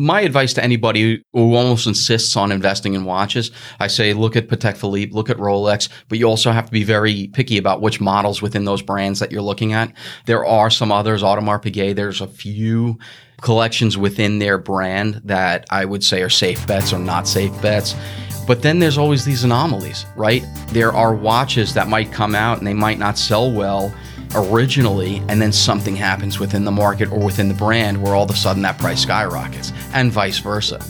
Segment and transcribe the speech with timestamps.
[0.00, 4.48] my advice to anybody who almost insists on investing in watches, I say look at
[4.48, 8.00] Patek Philippe, look at Rolex, but you also have to be very picky about which
[8.00, 9.92] models within those brands that you're looking at.
[10.24, 12.98] There are some others, Audemars Piguet, there's a few
[13.42, 17.94] collections within their brand that I would say are safe bets or not safe bets.
[18.46, 20.44] But then there's always these anomalies, right?
[20.68, 23.94] There are watches that might come out and they might not sell well
[24.34, 28.30] originally, and then something happens within the market or within the brand where all of
[28.30, 30.80] a sudden that price skyrockets, and vice versa.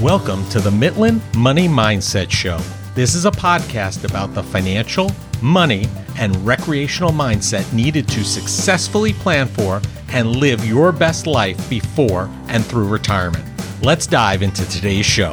[0.00, 2.58] Welcome to the Mitlin Money Mindset Show.
[2.94, 5.10] This is a podcast about the financial,
[5.42, 9.80] money, and recreational mindset needed to successfully plan for
[10.10, 13.44] and live your best life before and through retirement.
[13.82, 15.32] Let's dive into today's show.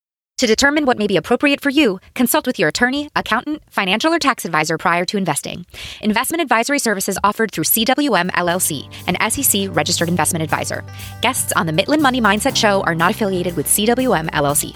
[0.41, 4.17] To determine what may be appropriate for you, consult with your attorney, accountant, financial or
[4.17, 5.67] tax advisor prior to investing.
[6.01, 10.83] Investment advisory services offered through CWM LLC, an SEC registered investment advisor.
[11.21, 14.75] Guests on the Mitlin Money Mindset Show are not affiliated with CWM LLC.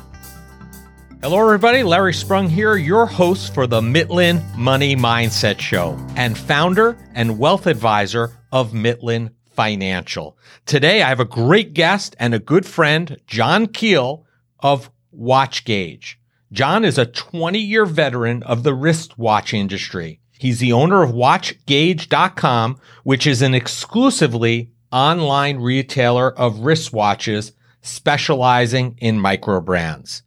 [1.23, 1.81] Hello, everybody.
[1.81, 7.65] Larry Sprung here, your host for the Mitlin Money Mindset Show and founder and wealth
[7.65, 10.37] advisor of Mitlin Financial.
[10.67, 14.27] Today, I have a great guest and a good friend, John Keel
[14.59, 16.15] of WatchGauge.
[16.51, 20.21] John is a 20 year veteran of the wristwatch industry.
[20.37, 29.19] He's the owner of WatchGauge.com, which is an exclusively online retailer of wristwatches specializing in
[29.19, 30.23] micro brands.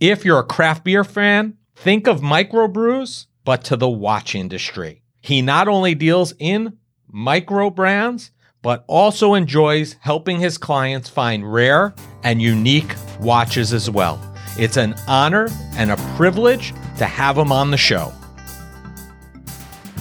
[0.00, 5.02] If you're a craft beer fan, think of microbrews, but to the watch industry.
[5.20, 8.30] He not only deals in micro brands,
[8.62, 14.31] but also enjoys helping his clients find rare and unique watches as well.
[14.58, 18.12] It's an honor and a privilege to have him on the show.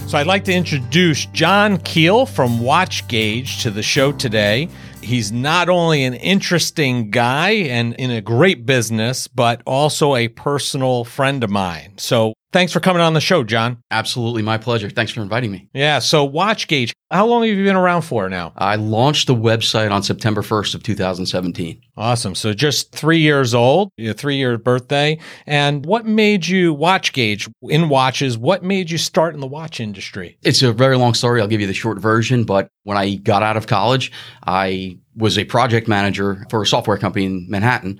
[0.08, 4.68] So I'd like to introduce John Keel from Watch Gauge to the show today.
[5.02, 11.06] He's not only an interesting guy and in a great business, but also a personal
[11.06, 11.94] friend of mine.
[11.98, 13.82] So thanks for coming on the show, John.
[13.92, 14.90] Absolutely my pleasure.
[14.90, 15.70] Thanks for inviting me.
[15.74, 16.00] Yeah.
[16.00, 18.54] So WatchGauge, how long have you been around for now?
[18.56, 21.82] I launched the website on September 1st of 2017.
[21.98, 22.36] Awesome.
[22.36, 25.20] So just three years old, your three year birthday.
[25.46, 28.38] And what made you WatchGauge in watches?
[28.38, 30.38] What made you start in the watch industry?
[30.44, 31.42] It's a very long story.
[31.42, 32.44] I'll give you the short version.
[32.44, 34.12] But when I got out of college,
[34.46, 38.00] I was a project manager for a software company in Manhattan.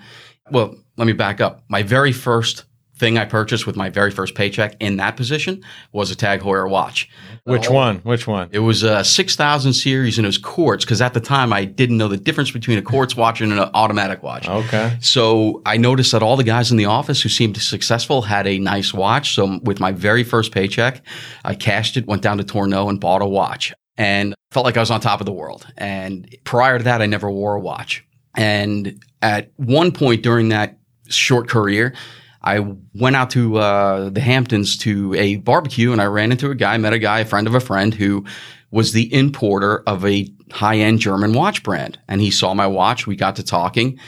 [0.52, 1.64] Well, let me back up.
[1.70, 2.66] My very first
[3.02, 6.70] thing I purchased with my very first paycheck in that position was a Tag Heuer
[6.70, 7.10] watch.
[7.44, 7.74] Which Oh.
[7.74, 7.98] one?
[8.04, 8.48] Which one?
[8.52, 11.98] It was a 6000 series and it was quartz because at the time I didn't
[11.98, 14.48] know the difference between a quartz watch and an automatic watch.
[14.48, 14.96] Okay.
[15.02, 18.60] So I noticed that all the guys in the office who seemed successful had a
[18.60, 19.34] nice watch.
[19.34, 21.02] So with my very first paycheck,
[21.44, 24.80] I cashed it, went down to Tourneau and bought a watch and felt like I
[24.80, 25.66] was on top of the world.
[25.76, 28.06] And prior to that, I never wore a watch.
[28.38, 30.78] And at one point during that
[31.10, 31.94] short career,
[32.44, 36.56] I went out to uh, the Hamptons to a barbecue and I ran into a
[36.56, 38.26] guy, met a guy, a friend of a friend who
[38.72, 42.00] was the importer of a high end German watch brand.
[42.08, 43.06] And he saw my watch.
[43.06, 44.00] We got to talking.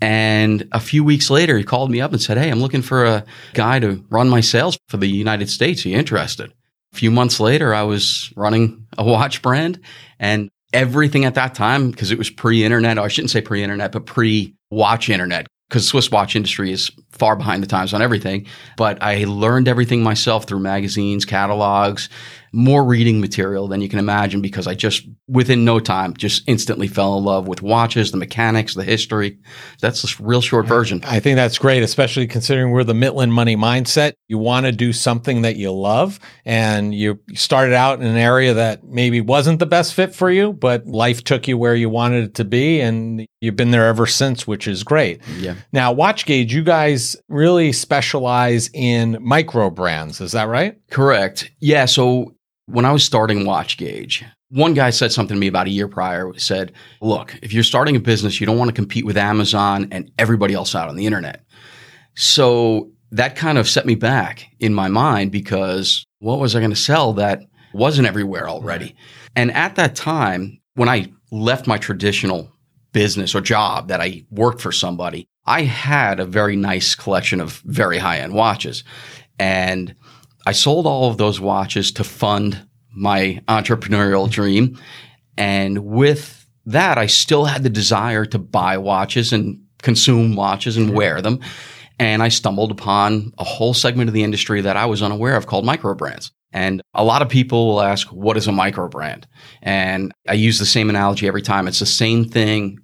[0.00, 3.04] And a few weeks later, he called me up and said, Hey, I'm looking for
[3.04, 5.84] a guy to run my sales for the United States.
[5.84, 6.52] Are you interested?
[6.92, 9.80] A few months later, I was running a watch brand
[10.18, 13.92] and everything at that time, because it was pre internet, I shouldn't say pre internet,
[13.92, 18.46] but pre watch internet, because Swiss watch industry is far behind the times on everything.
[18.76, 22.08] But I learned everything myself through magazines, catalogs,
[22.54, 26.86] more reading material than you can imagine because I just, within no time, just instantly
[26.86, 29.38] fell in love with watches, the mechanics, the history.
[29.80, 31.00] That's the real short version.
[31.04, 34.12] I think that's great, especially considering we're the Mitlin money mindset.
[34.28, 38.52] You want to do something that you love, and you started out in an area
[38.52, 42.24] that maybe wasn't the best fit for you, but life took you where you wanted
[42.24, 45.22] it to be, and you've been there ever since, which is great.
[45.38, 45.54] Yeah.
[45.72, 50.20] Now, WatchGauge, you guys really specialize in micro brands.
[50.20, 50.76] Is that right?
[50.90, 51.50] Correct.
[51.60, 51.86] Yeah.
[51.86, 52.34] So
[52.66, 55.88] when I was starting Watch Gauge, one guy said something to me about a year
[55.88, 56.32] prior.
[56.36, 60.10] Said, "Look, if you're starting a business, you don't want to compete with Amazon and
[60.18, 61.44] everybody else out on the internet."
[62.14, 66.70] So that kind of set me back in my mind because what was I going
[66.70, 67.40] to sell that
[67.74, 68.94] wasn't everywhere already?
[69.36, 72.52] And at that time, when I left my traditional
[72.92, 77.62] business or job that I worked for somebody, I had a very nice collection of
[77.64, 78.84] very high end watches.
[79.38, 79.94] And
[80.46, 84.78] I sold all of those watches to fund my entrepreneurial dream.
[85.36, 90.94] And with that, I still had the desire to buy watches and consume watches and
[90.94, 91.40] wear them.
[91.98, 95.46] And I stumbled upon a whole segment of the industry that I was unaware of
[95.46, 96.30] called micro brands.
[96.52, 99.26] And a lot of people will ask, what is a micro brand?
[99.62, 101.66] And I use the same analogy every time.
[101.66, 102.78] It's the same thing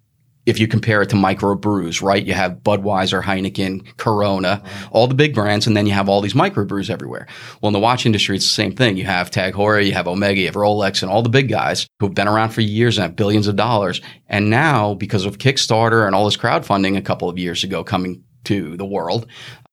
[0.49, 2.25] if you compare it to microbrews, right?
[2.25, 6.33] You have Budweiser, Heineken, Corona, all the big brands, and then you have all these
[6.33, 7.27] microbrews everywhere.
[7.61, 8.97] Well, in the watch industry, it's the same thing.
[8.97, 11.87] You have Tag Heuer, you have Omega, you have Rolex, and all the big guys
[12.01, 14.01] who've been around for years and have billions of dollars.
[14.27, 18.25] And now, because of Kickstarter and all this crowdfunding a couple of years ago coming
[18.45, 19.27] to the world,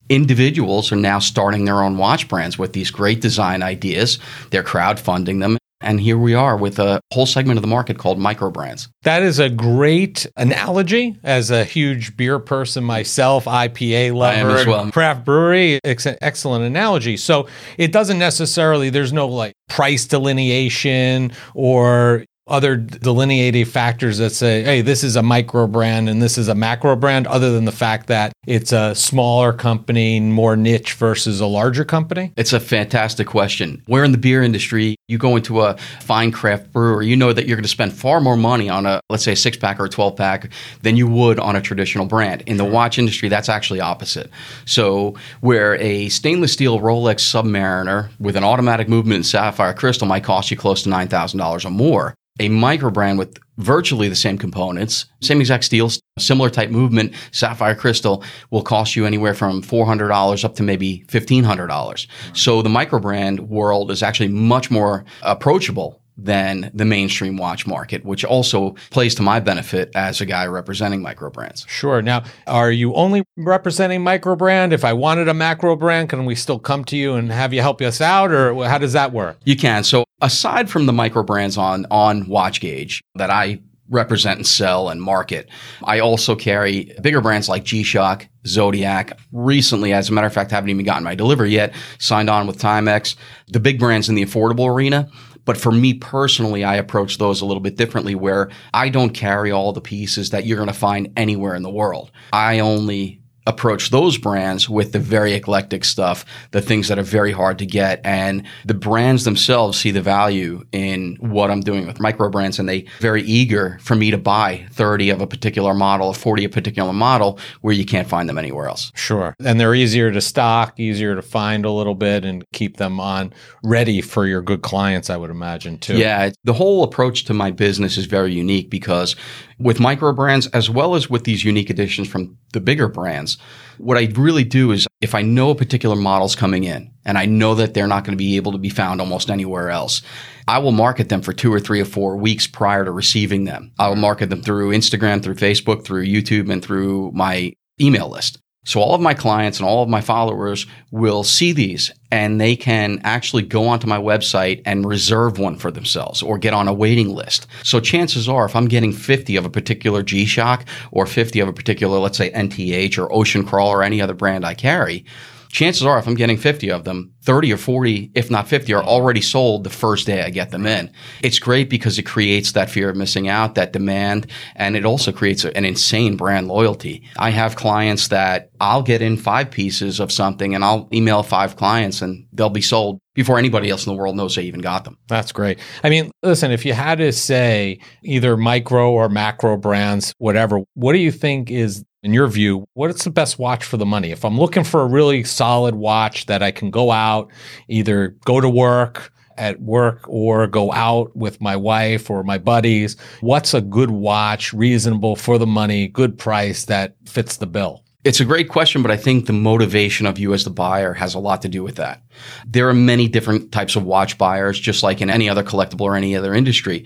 [0.09, 4.19] individuals are now starting their own watch brands with these great design ideas.
[4.49, 5.57] They're crowdfunding them.
[5.81, 8.87] And here we are with a whole segment of the market called micro brands.
[9.03, 11.17] That is a great analogy.
[11.23, 14.91] As a huge beer person myself, IPA lover, well.
[14.91, 17.17] craft brewery, ex- excellent analogy.
[17.17, 24.63] So it doesn't necessarily, there's no like price delineation or other delineating factors that say,
[24.63, 27.71] hey, this is a micro brand and this is a macro brand, other than the
[27.71, 32.31] fact that it's a smaller company, more niche versus a larger company?
[32.37, 33.81] It's a fantastic question.
[33.87, 37.47] Where in the beer industry, you go into a fine craft brewery, you know that
[37.47, 39.85] you're going to spend far more money on a, let's say, a six pack or
[39.85, 40.51] a 12 pack
[40.83, 42.43] than you would on a traditional brand.
[42.45, 44.29] In the watch industry, that's actually opposite.
[44.65, 50.23] So, where a stainless steel Rolex Submariner with an automatic movement and sapphire crystal might
[50.23, 55.05] cost you close to $9,000 or more, a micro brand with virtually the same components,
[55.21, 55.89] same exact steel,
[56.19, 62.07] similar type movement, sapphire crystal will cost you anywhere from $400 up to maybe $1,500.
[62.33, 68.05] So the micro brand world is actually much more approachable than the mainstream watch market,
[68.05, 71.65] which also plays to my benefit as a guy representing micro brands.
[71.67, 72.01] Sure.
[72.01, 74.71] Now, are you only representing micro brand?
[74.73, 77.61] If I wanted a macro brand, can we still come to you and have you
[77.61, 79.37] help us out, or how does that work?
[79.43, 79.83] You can.
[79.83, 83.59] So aside from the micro brands on on Watch Gauge that I
[83.89, 85.47] represent and sell and market.
[85.83, 89.19] I also carry bigger brands like G-Shock, Zodiac.
[89.31, 92.47] Recently, as a matter of fact, I haven't even gotten my delivery yet, signed on
[92.47, 93.15] with Timex.
[93.47, 95.07] The big brands in the affordable arena.
[95.45, 99.51] But for me personally, I approach those a little bit differently where I don't carry
[99.51, 102.11] all the pieces that you're going to find anywhere in the world.
[102.33, 107.31] I only approach those brands with the very eclectic stuff, the things that are very
[107.31, 108.01] hard to get.
[108.03, 112.67] And the brands themselves see the value in what I'm doing with micro brands and
[112.67, 116.53] they very eager for me to buy 30 of a particular model, 40 of a
[116.53, 118.91] particular model where you can't find them anywhere else.
[118.95, 119.35] Sure.
[119.43, 123.33] And they're easier to stock, easier to find a little bit and keep them on
[123.63, 125.97] ready for your good clients, I would imagine too.
[125.97, 126.31] Yeah.
[126.43, 129.15] The whole approach to my business is very unique because
[129.57, 133.37] with micro brands as well as with these unique additions from the bigger brands,
[133.77, 137.25] what I really do is if I know a particular model's coming in and I
[137.25, 140.01] know that they're not going to be able to be found almost anywhere else,
[140.47, 143.71] I will market them for two or three or four weeks prior to receiving them.
[143.79, 148.39] I will market them through Instagram, through Facebook, through YouTube, and through my email list.
[148.65, 152.55] So all of my clients and all of my followers will see these and they
[152.55, 156.73] can actually go onto my website and reserve one for themselves or get on a
[156.73, 157.45] waiting list.
[157.63, 161.53] So chances are if I'm getting 50 of a particular G-Shock or 50 of a
[161.53, 165.05] particular, let's say NTH or Ocean Crawler or any other brand I carry,
[165.55, 168.83] chances are if I'm getting 50 of them, 30 or 40, if not 50, are
[168.83, 170.91] already sold the first day I get them in.
[171.23, 175.13] It's great because it creates that fear of missing out, that demand, and it also
[175.13, 177.07] creates an insane brand loyalty.
[177.17, 181.55] I have clients that I'll get in five pieces of something and I'll email five
[181.55, 184.83] clients and they'll be sold before anybody else in the world knows they even got
[184.83, 184.97] them.
[185.07, 185.59] That's great.
[185.85, 190.91] I mean, listen, if you had to say either micro or macro brands, whatever, what
[190.91, 194.11] do you think is in your view, what's the best watch for the money?
[194.11, 197.31] If I'm looking for a really solid watch that I can go out,
[197.67, 202.95] either go to work at work or go out with my wife or my buddies,
[203.21, 207.83] what's a good watch, reasonable for the money, good price that fits the bill?
[208.03, 211.15] It's a great question, but I think the motivation of you as the buyer has
[211.15, 212.03] a lot to do with that.
[212.45, 215.95] There are many different types of watch buyers, just like in any other collectible or
[215.95, 216.85] any other industry.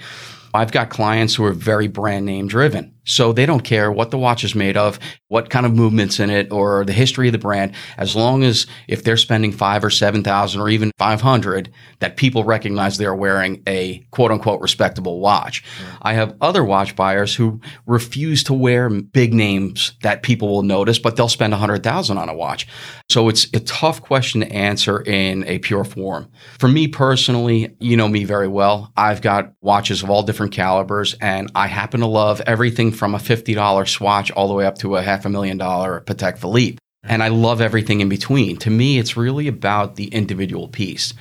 [0.54, 2.94] I've got clients who are very brand name driven.
[3.10, 5.00] So they don't care what the watch is made of,
[5.30, 8.68] what kind of movements in it, or the history of the brand, as long as
[8.88, 13.16] if they're spending five or seven thousand or even five hundred, that people recognize they're
[13.16, 15.64] wearing a quote unquote respectable watch.
[16.04, 21.00] I have other watch buyers who refuse to wear big names that people will notice,
[21.00, 22.68] but they'll spend a hundred thousand on a watch.
[23.10, 26.30] So it's a tough question to answer in a pure form.
[26.60, 28.94] For me personally, you know me very well.
[28.96, 33.18] I've got watches of all different calibers and I happen to love everything from a
[33.18, 36.78] $50 swatch all the way up to a half a million dollar Patek Philippe.
[37.04, 38.58] And I love everything in between.
[38.58, 41.14] To me, it's really about the individual piece.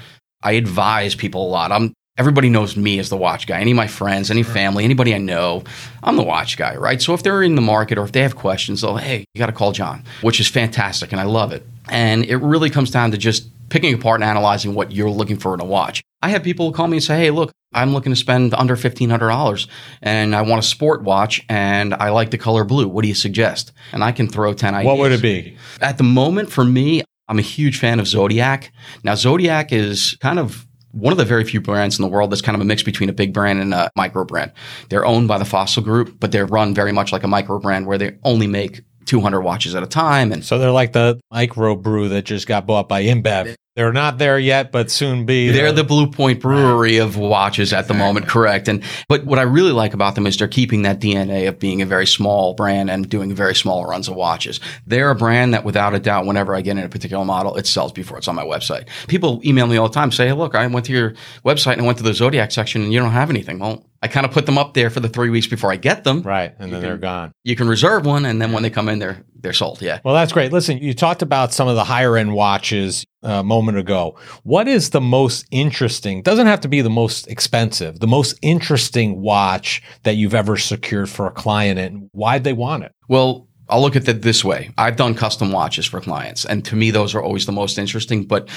[0.42, 1.72] I advise people a lot.
[1.72, 3.60] I'm everybody knows me as the watch guy.
[3.60, 5.62] Any of my friends, any family, anybody I know,
[6.02, 7.00] I'm the watch guy, right?
[7.00, 9.46] So if they're in the market or if they have questions, they'll, hey, you got
[9.46, 11.12] to call John, which is fantastic.
[11.12, 11.64] And I love it.
[11.88, 15.54] And it really comes down to just picking apart and analyzing what you're looking for
[15.54, 16.02] in a watch.
[16.22, 19.68] I have people call me and say, hey, look, I'm looking to spend under $1,500
[20.02, 22.88] and I want a sport watch and I like the color blue.
[22.88, 23.72] What do you suggest?
[23.92, 24.86] And I can throw 10 ideas.
[24.86, 25.56] What would it be?
[25.80, 28.72] At the moment, for me, I'm a huge fan of Zodiac.
[29.04, 32.40] Now, Zodiac is kind of one of the very few brands in the world that's
[32.40, 34.52] kind of a mix between a big brand and a micro brand.
[34.88, 37.86] They're owned by the Fossil Group, but they're run very much like a micro brand
[37.86, 40.30] where they only make 200 watches at a time.
[40.32, 43.56] And so they're like the micro brew that just got bought by InBev.
[43.78, 45.50] They're not there yet, but soon be.
[45.50, 48.66] They're the Blue Point Brewery of watches at the moment, correct?
[48.66, 51.80] And but what I really like about them is they're keeping that DNA of being
[51.80, 54.58] a very small brand and doing very small runs of watches.
[54.84, 57.68] They're a brand that, without a doubt, whenever I get in a particular model, it
[57.68, 58.88] sells before it's on my website.
[59.06, 61.82] People email me all the time, say, hey, "Look, I went to your website and
[61.82, 64.32] I went to the Zodiac section, and you don't have anything." Well, I kind of
[64.32, 66.22] put them up there for the three weeks before I get them.
[66.22, 67.32] Right, and then they're gone.
[67.42, 69.82] You can reserve one, and then when they come in, they're they're sold.
[69.82, 70.00] Yeah.
[70.04, 70.52] Well, that's great.
[70.52, 74.16] Listen, you talked about some of the higher end watches uh, a moment ago.
[74.42, 76.22] What is the most interesting?
[76.22, 78.00] Doesn't have to be the most expensive.
[78.00, 82.84] The most interesting watch that you've ever secured for a client, and why'd they want
[82.84, 82.92] it?
[83.08, 83.46] Well.
[83.70, 84.70] I'll look at it this way.
[84.78, 88.24] I've done custom watches for clients, and to me, those are always the most interesting,
[88.24, 88.48] but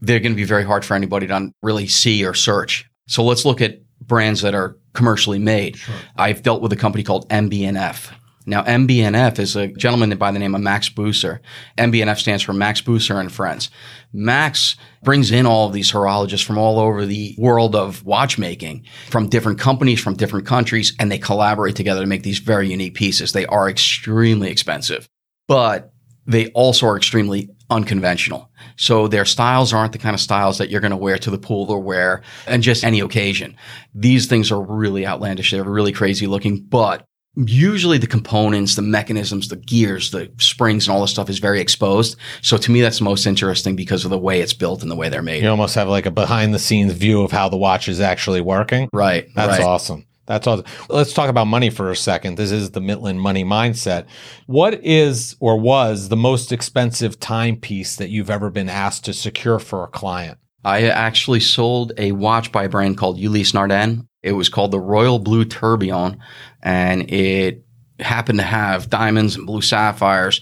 [0.00, 2.88] they're going to be very hard for anybody to really see or search.
[3.06, 5.76] So let's look at brands that are commercially made.
[5.76, 5.94] Sure.
[6.16, 8.12] I've dealt with a company called MB&F.
[8.46, 11.40] Now, MB&F is a gentleman by the name of Max Büsser.
[11.78, 13.70] MB&F stands for Max Büsser and Friends.
[14.12, 19.30] Max brings in all of these horologists from all over the world of watchmaking, from
[19.30, 23.32] different companies, from different countries, and they collaborate together to make these very unique pieces.
[23.32, 25.08] They are extremely expensive,
[25.48, 25.93] but
[26.26, 28.50] they also are extremely unconventional.
[28.76, 31.38] So their styles aren't the kind of styles that you're going to wear to the
[31.38, 33.56] pool or wear and just any occasion.
[33.94, 35.50] These things are really outlandish.
[35.50, 37.04] They're really crazy looking, but
[37.36, 41.60] usually the components, the mechanisms, the gears, the springs and all this stuff is very
[41.60, 42.16] exposed.
[42.42, 45.08] So to me, that's most interesting because of the way it's built and the way
[45.08, 45.42] they're made.
[45.42, 48.40] You almost have like a behind the scenes view of how the watch is actually
[48.40, 48.88] working.
[48.92, 49.28] Right.
[49.34, 49.66] That's right.
[49.66, 50.06] awesome.
[50.26, 50.64] That's all.
[50.88, 52.36] Let's talk about money for a second.
[52.36, 54.06] This is the Mitlin money mindset.
[54.46, 59.58] What is or was the most expensive timepiece that you've ever been asked to secure
[59.58, 60.38] for a client?
[60.64, 64.06] I actually sold a watch by a brand called Ulysse Nardin.
[64.22, 66.18] It was called the Royal Blue Tourbillon,
[66.62, 67.64] and it
[68.00, 70.40] happened to have diamonds and blue sapphires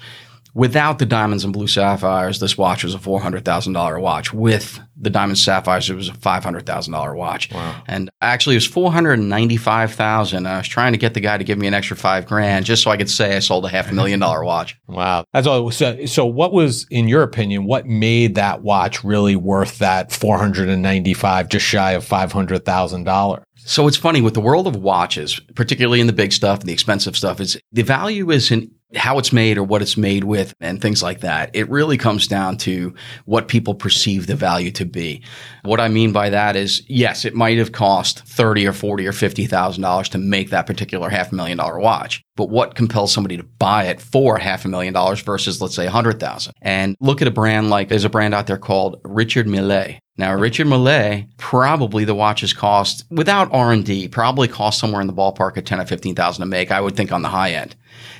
[0.54, 4.34] Without the diamonds and blue sapphires, this watch was a four hundred thousand dollar watch.
[4.34, 7.50] With the diamond sapphires, it was a five hundred thousand dollar watch.
[7.50, 7.82] Wow.
[7.86, 10.46] And actually, it was four hundred ninety five thousand.
[10.46, 12.82] I was trying to get the guy to give me an extra five grand just
[12.82, 14.78] so I could say I sold a half a million dollar watch.
[14.92, 15.70] Wow, that's all.
[15.70, 20.36] So, so what was, in your opinion, what made that watch really worth that four
[20.36, 23.42] hundred and ninety five, just shy of five hundred thousand dollars?
[23.64, 26.74] So it's funny with the world of watches, particularly in the big stuff and the
[26.74, 30.80] expensive stuff, is the value isn't how it's made or what it's made with and
[30.80, 31.50] things like that.
[31.54, 32.94] It really comes down to
[33.24, 35.22] what people perceive the value to be.
[35.62, 39.12] What I mean by that is, yes, it might have cost thirty or forty or
[39.12, 42.22] fifty thousand dollars to make that particular half a million dollar watch.
[42.36, 45.86] But what compels somebody to buy it for half a million dollars versus let's say
[45.86, 46.54] a hundred thousand?
[46.62, 49.96] And look at a brand like there's a brand out there called Richard Mille.
[50.18, 55.06] Now, Richard Mille, probably the watches cost without R and D, probably cost somewhere in
[55.06, 56.70] the ballpark of ten or fifteen thousand to make.
[56.70, 57.76] I would think on the high end.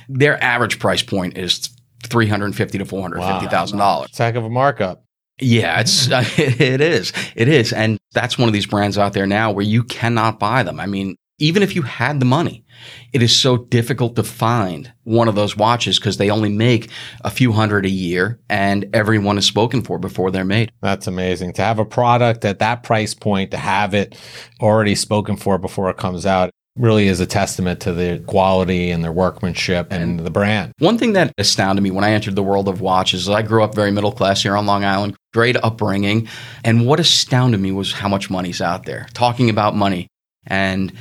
[0.09, 1.69] Their average price point is
[2.03, 3.95] three hundred fifty to four hundred fifty thousand wow.
[3.95, 4.17] dollars.
[4.17, 5.03] Heck of a markup.
[5.39, 9.51] Yeah, it's it is, it is, and that's one of these brands out there now
[9.51, 10.79] where you cannot buy them.
[10.79, 12.63] I mean, even if you had the money,
[13.11, 16.89] it is so difficult to find one of those watches because they only make
[17.21, 20.71] a few hundred a year and everyone is spoken for before they're made.
[20.81, 21.53] That's amazing.
[21.53, 24.17] To have a product at that price point, to have it
[24.61, 29.03] already spoken for before it comes out, really is a testament to the quality and
[29.03, 30.73] their workmanship and, and the brand.
[30.79, 33.63] One thing that astounded me when I entered the world of watches is I grew
[33.63, 36.27] up very middle class here on Long Island, great upbringing.
[36.63, 39.07] And what astounded me was how much money's out there.
[39.13, 40.07] Talking about money.
[40.47, 40.91] And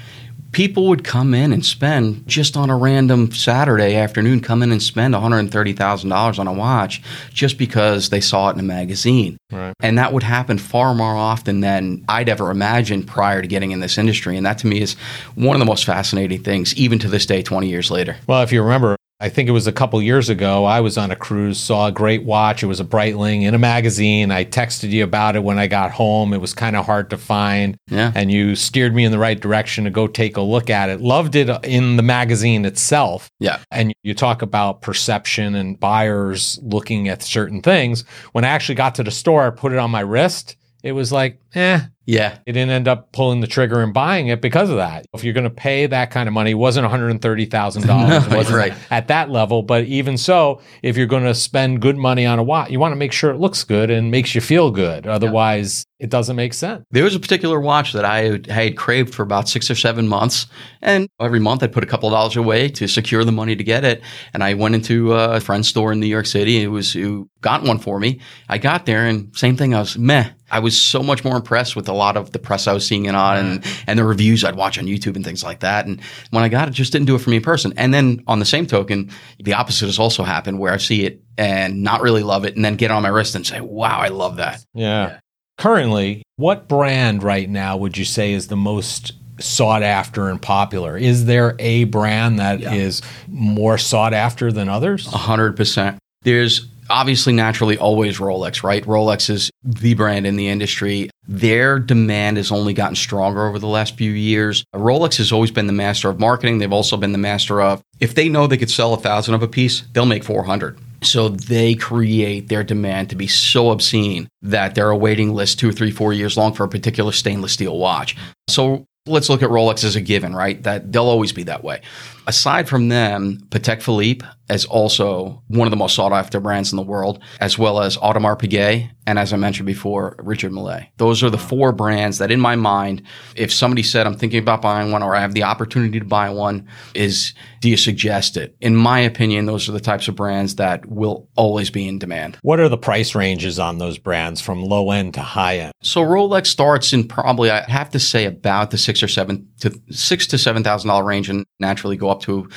[0.52, 4.82] people would come in and spend just on a random Saturday afternoon, come in and
[4.82, 9.36] spend $130,000 on a watch just because they saw it in a magazine.
[9.50, 9.74] Right.
[9.80, 13.80] And that would happen far more often than I'd ever imagined prior to getting in
[13.80, 14.36] this industry.
[14.36, 14.94] And that to me is
[15.34, 18.16] one of the most fascinating things, even to this day, 20 years later.
[18.26, 20.64] Well, if you remember, I think it was a couple years ago.
[20.64, 22.64] I was on a cruise, saw a great watch.
[22.64, 24.32] It was a Breitling in a magazine.
[24.32, 26.32] I texted you about it when I got home.
[26.32, 27.78] It was kind of hard to find.
[27.86, 28.10] Yeah.
[28.16, 31.00] And you steered me in the right direction to go take a look at it.
[31.00, 33.30] Loved it uh, in the magazine itself.
[33.38, 33.60] Yeah.
[33.70, 38.02] And you talk about perception and buyers looking at certain things.
[38.32, 41.12] When I actually got to the store, I put it on my wrist it was
[41.12, 42.38] like, eh, Yeah.
[42.44, 45.06] They didn't end up pulling the trigger and buying it because of that.
[45.14, 47.86] If you're going to pay that kind of money, it wasn't $130,000.
[47.86, 48.74] No, it wasn't right.
[48.90, 49.62] at that level.
[49.62, 52.92] But even so, if you're going to spend good money on a watch, you want
[52.92, 55.06] to make sure it looks good and makes you feel good.
[55.06, 56.84] Otherwise, it doesn't make sense.
[56.90, 59.76] There was a particular watch that I had, I had craved for about six or
[59.76, 60.46] seven months.
[60.80, 63.62] And every month I'd put a couple of dollars away to secure the money to
[63.62, 64.02] get it.
[64.34, 67.62] And I went into a friend's store in New York City who was, who got
[67.62, 68.20] one for me.
[68.48, 69.74] I got there and same thing.
[69.74, 70.30] I was meh.
[70.52, 73.06] I was so much more impressed with a lot of the press I was seeing
[73.06, 75.86] it on and, and the reviews I'd watch on YouTube and things like that.
[75.86, 77.72] And when I got it, just didn't do it for me in person.
[77.76, 79.10] And then on the same token,
[79.42, 82.64] the opposite has also happened where I see it and not really love it and
[82.64, 84.64] then get it on my wrist and say, wow, I love that.
[84.74, 85.18] Yeah.
[85.58, 90.96] Currently, what brand right now would you say is the most sought after and popular?
[90.96, 95.06] Is there a brand that is more sought after than others?
[95.06, 95.98] A hundred percent.
[96.22, 98.84] There's obviously naturally always Rolex, right?
[98.84, 101.10] Rolex is the brand in the industry.
[101.26, 104.64] Their demand has only gotten stronger over the last few years.
[104.74, 106.58] Rolex has always been the master of marketing.
[106.58, 109.42] They've also been the master of if they know they could sell a thousand of
[109.42, 110.78] a piece, they'll make 400.
[111.02, 115.72] So they create their demand to be so obscene that there are waiting lists two,
[115.72, 118.16] three, four years long for a particular stainless steel watch.
[118.48, 120.62] So let's look at Rolex as a given, right?
[120.62, 121.82] That they'll always be that way.
[122.26, 126.76] Aside from them, Patek Philippe is also one of the most sought after brands in
[126.76, 130.80] the world, as well as Audemars Piguet, and as I mentioned before, Richard Mille.
[130.98, 133.02] Those are the four brands that, in my mind,
[133.34, 136.30] if somebody said I'm thinking about buying one or I have the opportunity to buy
[136.30, 138.54] one, is do you suggest it?
[138.60, 142.38] In my opinion, those are the types of brands that will always be in demand.
[142.42, 145.72] What are the price ranges on those brands from low end to high end?
[145.82, 149.80] So Rolex starts in probably I have to say about the six or seven to
[149.90, 152.48] six to seven thousand dollar range, and naturally go up to.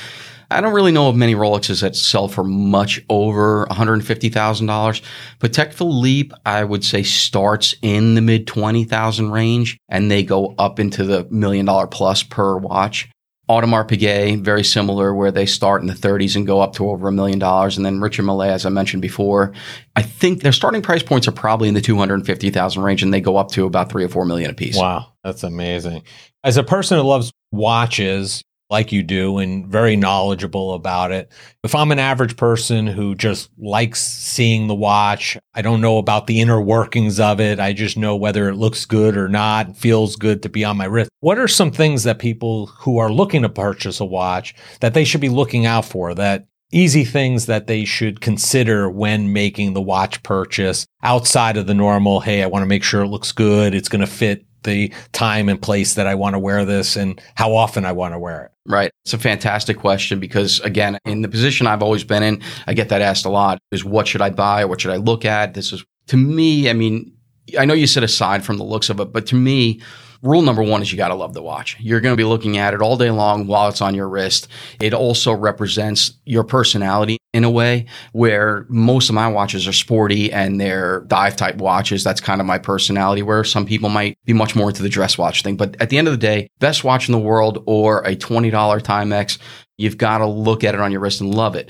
[0.48, 4.28] I don't really know of many Rolexes that sell for much over one hundred fifty
[4.28, 5.02] thousand dollars.
[5.40, 10.54] Patek Philippe, I would say, starts in the mid twenty thousand range, and they go
[10.58, 13.08] up into the million dollar plus per watch.
[13.48, 17.06] Audemars Piguet, very similar, where they start in the 30s and go up to over
[17.06, 17.76] a million dollars.
[17.76, 19.52] And then Richard Mille, as I mentioned before,
[19.94, 23.36] I think their starting price points are probably in the 250,000 range and they go
[23.36, 24.76] up to about three or four million a piece.
[24.76, 26.02] Wow, that's amazing.
[26.42, 31.30] As a person who loves watches, like you do and very knowledgeable about it.
[31.62, 36.26] If I'm an average person who just likes seeing the watch, I don't know about
[36.26, 37.60] the inner workings of it.
[37.60, 40.86] I just know whether it looks good or not, feels good to be on my
[40.86, 41.10] wrist.
[41.20, 45.04] What are some things that people who are looking to purchase a watch that they
[45.04, 49.80] should be looking out for that easy things that they should consider when making the
[49.80, 53.74] watch purchase outside of the normal, hey, I want to make sure it looks good,
[53.74, 57.18] it's going to fit the time and place that I want to wear this and
[57.36, 58.52] how often I want to wear it.
[58.68, 58.90] Right.
[59.04, 62.90] It's a fantastic question because, again, in the position I've always been in, I get
[62.90, 64.62] that asked a lot is what should I buy?
[64.62, 65.54] Or what should I look at?
[65.54, 67.16] This is, to me, I mean,
[67.58, 69.80] I know you said aside from the looks of it, but to me,
[70.22, 71.76] rule number one is you got to love the watch.
[71.80, 74.48] You're going to be looking at it all day long while it's on your wrist.
[74.80, 80.32] It also represents your personality in a way where most of my watches are sporty
[80.32, 82.02] and they're dive type watches.
[82.02, 85.18] That's kind of my personality where some people might be much more into the dress
[85.18, 85.56] watch thing.
[85.56, 88.50] But at the end of the day, best watch in the world or a $20
[88.50, 89.38] Timex,
[89.76, 91.68] you've got to look at it on your wrist and love it.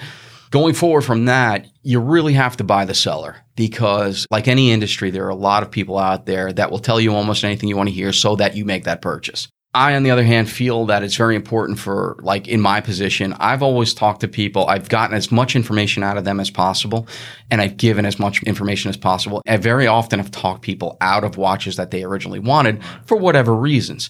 [0.56, 5.10] Going forward from that, you really have to buy the seller because, like any industry,
[5.10, 7.76] there are a lot of people out there that will tell you almost anything you
[7.76, 9.48] want to hear so that you make that purchase.
[9.74, 13.34] I, on the other hand, feel that it's very important for, like, in my position,
[13.34, 14.66] I've always talked to people.
[14.66, 17.06] I've gotten as much information out of them as possible,
[17.50, 19.42] and I've given as much information as possible.
[19.46, 23.54] I very often have talked people out of watches that they originally wanted for whatever
[23.54, 24.08] reasons.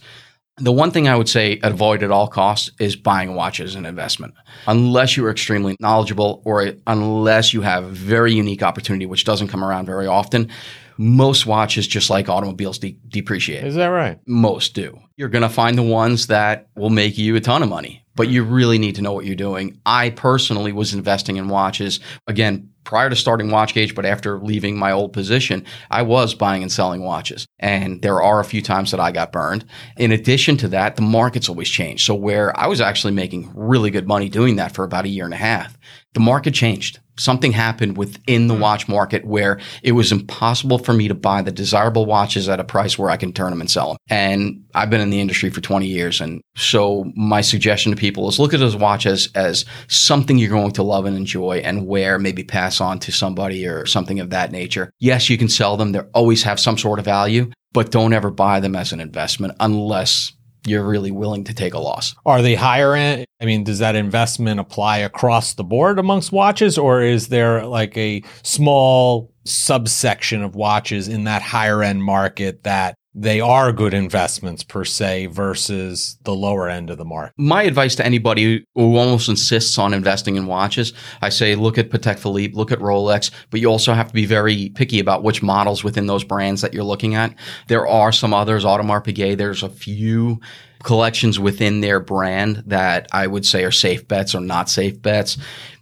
[0.58, 3.74] The one thing I would say avoid at all costs is buying a watch as
[3.74, 4.32] an investment.
[4.66, 9.48] Unless you are extremely knowledgeable or unless you have a very unique opportunity, which doesn't
[9.48, 10.48] come around very often,
[10.96, 13.64] most watches, just like automobiles, de- depreciate.
[13.64, 14.18] Is that right?
[14.26, 14.98] Most do.
[15.16, 18.28] You're going to find the ones that will make you a ton of money, but
[18.28, 19.78] you really need to know what you're doing.
[19.84, 22.00] I personally was investing in watches.
[22.26, 26.72] Again, prior to starting WatchGauge, but after leaving my old position, I was buying and
[26.72, 27.46] selling watches.
[27.58, 29.66] And there are a few times that I got burned.
[29.98, 32.06] In addition to that, the market's always changed.
[32.06, 35.24] So where I was actually making really good money doing that for about a year
[35.24, 35.76] and a half,
[36.16, 36.98] the market changed.
[37.18, 38.60] Something happened within the hmm.
[38.60, 42.64] watch market where it was impossible for me to buy the desirable watches at a
[42.64, 43.96] price where I can turn them and sell them.
[44.08, 46.22] And I've been in the industry for 20 years.
[46.22, 50.72] And so my suggestion to people is look at those watches as something you're going
[50.72, 54.50] to love and enjoy and wear, maybe pass on to somebody or something of that
[54.50, 54.90] nature.
[54.98, 55.92] Yes, you can sell them.
[55.92, 59.52] They always have some sort of value, but don't ever buy them as an investment
[59.60, 60.32] unless
[60.66, 62.14] you're really willing to take a loss.
[62.24, 63.26] Are they higher end?
[63.40, 67.96] I mean, does that investment apply across the board amongst watches, or is there like
[67.96, 74.62] a small subsection of watches in that higher end market that they are good investments
[74.62, 77.32] per se versus the lower end of the market.
[77.38, 81.88] My advice to anybody who almost insists on investing in watches, I say look at
[81.88, 85.42] Patek Philippe, look at Rolex, but you also have to be very picky about which
[85.42, 87.34] models within those brands that you're looking at.
[87.68, 90.38] There are some others, Audemars Piguet, there's a few
[90.82, 95.38] collections within their brand that I would say are safe bets or not safe bets.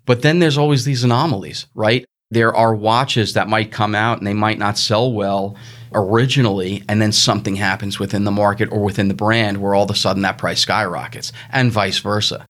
[0.07, 2.05] But then there's always these anomalies, right?
[2.31, 5.57] There are watches that might come out and they might not sell well
[5.94, 9.90] originally, and then something happens within the market or within the brand where all of
[9.90, 12.46] a sudden that price skyrockets, and vice versa.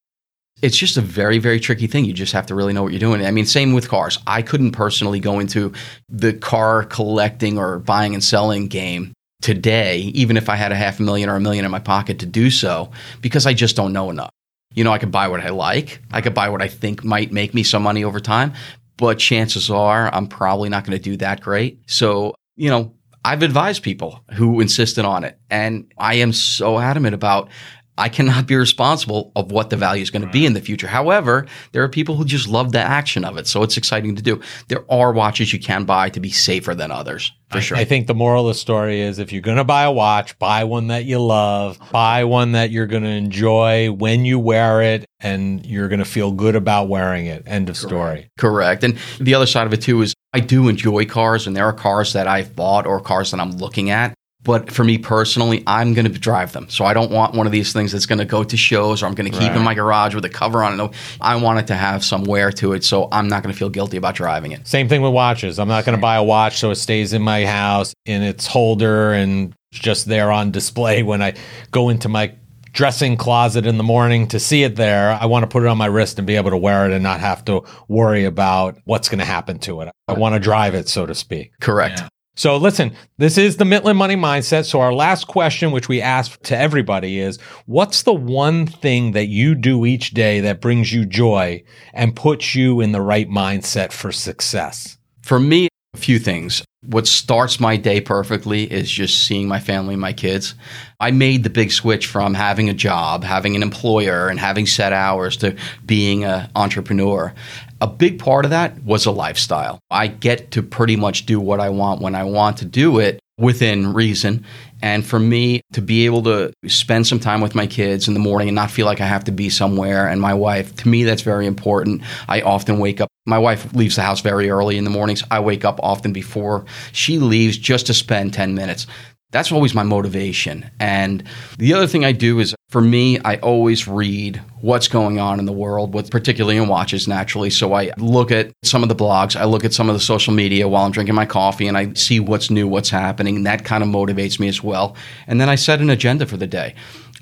[0.62, 2.04] It's just a very, very tricky thing.
[2.04, 3.24] You just have to really know what you're doing.
[3.26, 4.18] I mean, same with cars.
[4.26, 5.72] I couldn't personally go into
[6.08, 11.00] the car collecting or buying and selling game today, even if I had a half
[11.00, 13.92] a million or a million in my pocket to do so, because I just don't
[13.92, 14.30] know enough.
[14.72, 17.30] You know, I could buy what I like, I could buy what I think might
[17.30, 18.54] make me some money over time,
[18.96, 21.78] but chances are I'm probably not going to do that great.
[21.86, 25.38] So, you know, I've advised people who insisted on it.
[25.50, 27.48] And I am so adamant about
[27.96, 30.88] I cannot be responsible of what the value is going to be in the future.
[30.88, 33.46] However, there are people who just love the action of it.
[33.46, 34.40] So it's exciting to do.
[34.66, 37.76] There are watches you can buy to be safer than others, for I, sure.
[37.76, 40.36] I think the moral of the story is if you're going to buy a watch,
[40.40, 44.82] buy one that you love, buy one that you're going to enjoy when you wear
[44.82, 47.44] it and you're going to feel good about wearing it.
[47.46, 48.28] End of story.
[48.38, 48.82] Correct.
[48.82, 51.72] And the other side of it too is I do enjoy cars and there are
[51.72, 55.94] cars that I've bought or cars that I'm looking at but for me personally, I'm
[55.94, 56.68] going to drive them.
[56.68, 59.06] So I don't want one of these things that's going to go to shows or
[59.06, 59.56] I'm going to keep right.
[59.56, 60.90] in my garage with a cover on it.
[61.20, 62.84] I want it to have some wear to it.
[62.84, 64.66] So I'm not going to feel guilty about driving it.
[64.66, 65.58] Same thing with watches.
[65.58, 68.46] I'm not going to buy a watch so it stays in my house in its
[68.46, 71.34] holder and just there on display when I
[71.70, 72.34] go into my
[72.74, 75.16] dressing closet in the morning to see it there.
[75.18, 77.02] I want to put it on my wrist and be able to wear it and
[77.02, 79.90] not have to worry about what's going to happen to it.
[80.08, 81.52] I want to drive it, so to speak.
[81.60, 82.00] Correct.
[82.00, 82.08] Yeah.
[82.36, 84.64] So listen, this is the Mitlin Money Mindset.
[84.64, 89.26] So our last question, which we ask to everybody is, what's the one thing that
[89.26, 93.92] you do each day that brings you joy and puts you in the right mindset
[93.92, 94.98] for success?
[95.22, 96.64] For me, a few things.
[96.86, 100.54] What starts my day perfectly is just seeing my family and my kids.
[101.00, 104.92] I made the big switch from having a job, having an employer, and having set
[104.92, 107.32] hours to being an entrepreneur.
[107.80, 109.78] A big part of that was a lifestyle.
[109.90, 113.20] I get to pretty much do what I want when I want to do it
[113.38, 114.44] within reason.
[114.82, 118.20] And for me to be able to spend some time with my kids in the
[118.20, 121.04] morning and not feel like I have to be somewhere and my wife, to me,
[121.04, 122.02] that's very important.
[122.28, 123.08] I often wake up.
[123.26, 125.24] My wife leaves the house very early in the mornings.
[125.30, 128.86] I wake up often before she leaves just to spend 10 minutes.
[129.32, 130.70] That's always my motivation.
[130.78, 131.24] And
[131.58, 135.44] the other thing I do is for me, I always read what's going on in
[135.44, 137.48] the world, with particularly in watches naturally.
[137.48, 140.34] So I look at some of the blogs, I look at some of the social
[140.34, 143.36] media while I'm drinking my coffee and I see what's new, what's happening.
[143.36, 144.96] And that kind of motivates me as well.
[145.28, 146.74] And then I set an agenda for the day.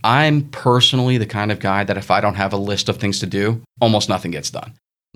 [0.02, 3.18] I'm personally the kind of guy that if I don't have a list of things
[3.18, 4.72] to do, almost nothing gets done.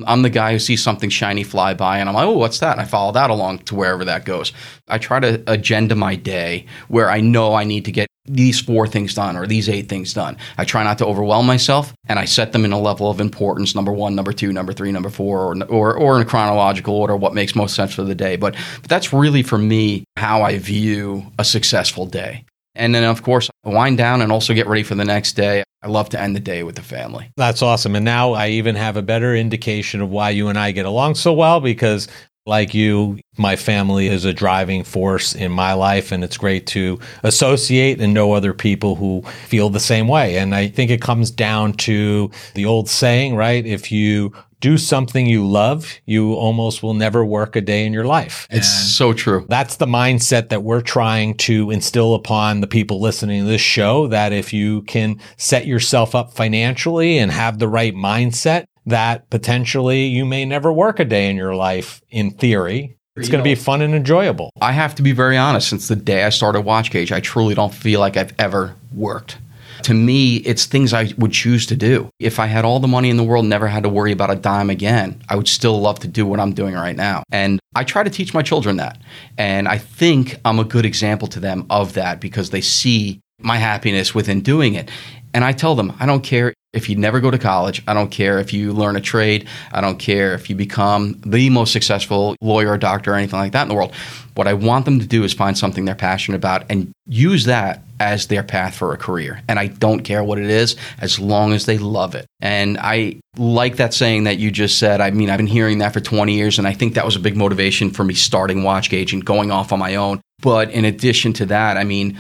[0.07, 2.73] I'm the guy who sees something shiny fly by and I'm like, oh, what's that?
[2.73, 4.53] And I follow that along to wherever that goes.
[4.87, 8.87] I try to agenda my day where I know I need to get these four
[8.87, 10.37] things done or these eight things done.
[10.59, 13.75] I try not to overwhelm myself and I set them in a level of importance
[13.75, 17.17] number one, number two, number three, number four, or, or, or in a chronological order,
[17.17, 18.37] what makes most sense for the day.
[18.37, 22.45] But, but that's really for me how I view a successful day.
[22.75, 25.65] And then, of course, wind down and also get ready for the next day.
[25.83, 27.31] I love to end the day with the family.
[27.37, 27.97] That's awesome.
[27.97, 31.15] And now I even have a better indication of why you and I get along
[31.15, 32.09] so well because
[32.47, 36.99] like you, my family is a driving force in my life, and it's great to
[37.23, 40.39] associate and know other people who feel the same way.
[40.39, 43.67] And I think it comes down to the old saying, right?
[43.67, 48.07] If you do something you love, you almost will never work a day in your
[48.07, 48.47] life.
[48.51, 49.45] It's and so true.
[49.49, 54.07] That's the mindset that we're trying to instill upon the people listening to this show
[54.09, 60.07] that if you can set yourself up financially and have the right mindset, that potentially
[60.07, 62.97] you may never work a day in your life in theory.
[63.17, 64.51] It's going to be fun and enjoyable.
[64.61, 65.69] I have to be very honest.
[65.69, 69.39] Since the day I started Watch Gauge, I truly don't feel like I've ever worked.
[69.83, 72.11] To me, it's things I would choose to do.
[72.19, 74.35] If I had all the money in the world, never had to worry about a
[74.35, 77.23] dime again, I would still love to do what I'm doing right now.
[77.31, 78.99] And I try to teach my children that.
[79.39, 83.57] And I think I'm a good example to them of that because they see my
[83.57, 84.91] happiness within doing it.
[85.35, 87.83] And I tell them, I don't care if you never go to college.
[87.89, 89.49] I don't care if you learn a trade.
[89.73, 93.53] I don't care if you become the most successful lawyer or doctor or anything like
[93.53, 93.95] that in the world.
[94.35, 97.83] What I want them to do is find something they're passionate about and use that
[97.99, 99.41] as their path for a career.
[99.49, 102.27] And I don't care what it is as long as they love it.
[102.41, 105.01] And I like that saying that you just said.
[105.01, 107.21] I mean, I've been hearing that for 20 years, and I think that was a
[107.21, 110.21] big motivation for me starting WatchGauge and going off on my own.
[110.43, 112.19] But in addition to that, I mean,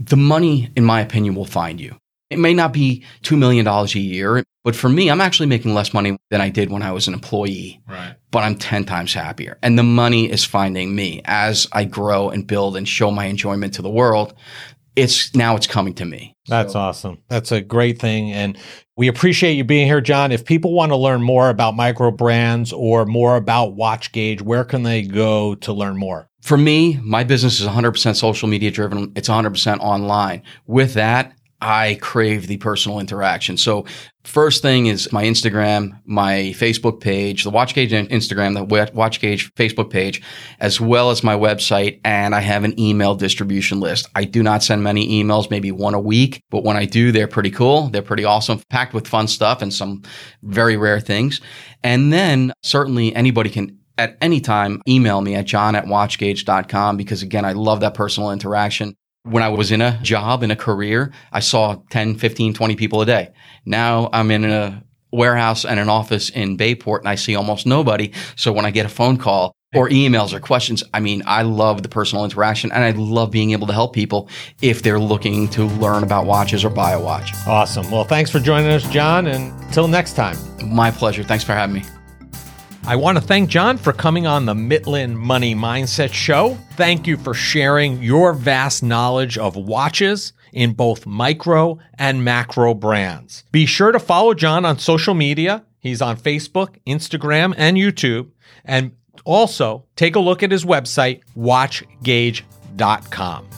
[0.00, 1.96] the money, in my opinion, will find you.
[2.30, 5.94] It may not be $2 million a year, but for me, I'm actually making less
[5.94, 7.80] money than I did when I was an employee.
[7.88, 8.16] Right.
[8.32, 9.58] But I'm 10 times happier.
[9.62, 13.74] And the money is finding me as I grow and build and show my enjoyment
[13.74, 14.34] to the world.
[14.96, 16.34] It's now it's coming to me.
[16.48, 16.80] That's so.
[16.80, 17.18] awesome.
[17.28, 18.32] That's a great thing.
[18.32, 18.58] And
[18.96, 20.32] we appreciate you being here, John.
[20.32, 24.82] If people want to learn more about micro brands or more about WatchGauge, where can
[24.82, 26.28] they go to learn more?
[26.40, 29.12] For me, my business is 100% social media driven.
[29.14, 30.42] It's 100% online.
[30.66, 31.34] With that,
[31.66, 33.56] I crave the personal interaction.
[33.56, 33.86] So
[34.22, 39.52] first thing is my Instagram, my Facebook page, the Watch WatchGauge Instagram, the Watch WatchGauge
[39.54, 40.22] Facebook page,
[40.60, 42.00] as well as my website.
[42.04, 44.08] And I have an email distribution list.
[44.14, 47.26] I do not send many emails, maybe one a week, but when I do, they're
[47.26, 47.88] pretty cool.
[47.88, 50.04] They're pretty awesome, packed with fun stuff and some
[50.44, 51.40] very rare things.
[51.82, 57.22] And then certainly anybody can at any time email me at john at watchgauge.com because
[57.22, 58.94] again, I love that personal interaction
[59.26, 63.00] when I was in a job, in a career, I saw 10, 15, 20 people
[63.02, 63.32] a day.
[63.64, 68.12] Now I'm in a warehouse and an office in Bayport and I see almost nobody.
[68.36, 71.82] So when I get a phone call or emails or questions, I mean, I love
[71.82, 74.28] the personal interaction and I love being able to help people
[74.62, 77.32] if they're looking to learn about watches or buy a watch.
[77.46, 77.90] Awesome.
[77.90, 79.26] Well, thanks for joining us, John.
[79.26, 80.36] And until next time.
[80.64, 81.22] My pleasure.
[81.22, 81.95] Thanks for having me.
[82.88, 86.56] I want to thank John for coming on the Mitlin Money Mindset Show.
[86.74, 93.42] Thank you for sharing your vast knowledge of watches in both micro and macro brands.
[93.50, 95.64] Be sure to follow John on social media.
[95.80, 98.30] He's on Facebook, Instagram, and YouTube.
[98.64, 98.92] And
[99.24, 103.48] also take a look at his website, watchgauge.com.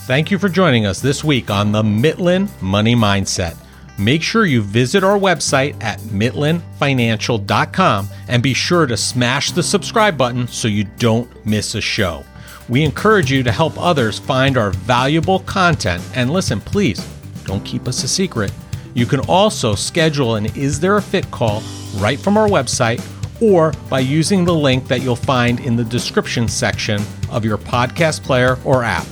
[0.00, 3.56] Thank you for joining us this week on the Mitlin Money Mindset
[3.98, 10.16] make sure you visit our website at mitlinfinancial.com and be sure to smash the subscribe
[10.16, 12.24] button so you don't miss a show.
[12.68, 16.02] We encourage you to help others find our valuable content.
[16.14, 17.06] And listen, please
[17.44, 18.52] don't keep us a secret.
[18.94, 21.62] You can also schedule an Is There a Fit call
[21.96, 23.00] right from our website
[23.42, 28.22] or by using the link that you'll find in the description section of your podcast
[28.22, 29.06] player or app.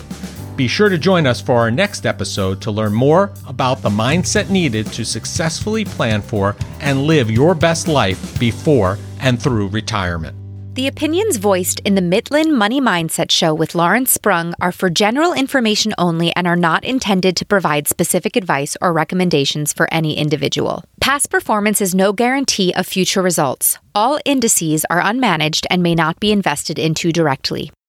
[0.60, 4.50] Be sure to join us for our next episode to learn more about the mindset
[4.50, 10.36] needed to successfully plan for and live your best life before and through retirement.
[10.74, 15.32] The opinions voiced in the Mitlin Money Mindset Show with Lawrence Sprung are for general
[15.32, 20.84] information only and are not intended to provide specific advice or recommendations for any individual.
[21.00, 23.78] Past performance is no guarantee of future results.
[23.94, 27.72] All indices are unmanaged and may not be invested into directly.